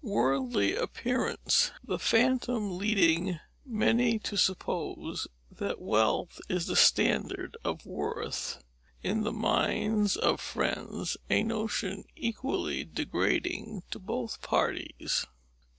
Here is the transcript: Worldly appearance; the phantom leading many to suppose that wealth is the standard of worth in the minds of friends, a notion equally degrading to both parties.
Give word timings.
Worldly 0.03 0.75
appearance; 0.75 1.69
the 1.83 1.99
phantom 1.99 2.79
leading 2.79 3.39
many 3.63 4.17
to 4.17 4.35
suppose 4.35 5.27
that 5.51 5.79
wealth 5.79 6.41
is 6.49 6.65
the 6.65 6.75
standard 6.75 7.55
of 7.63 7.85
worth 7.85 8.63
in 9.03 9.21
the 9.21 9.31
minds 9.31 10.17
of 10.17 10.41
friends, 10.41 11.17
a 11.29 11.43
notion 11.43 12.05
equally 12.15 12.83
degrading 12.83 13.83
to 13.91 13.99
both 13.99 14.41
parties. 14.41 15.27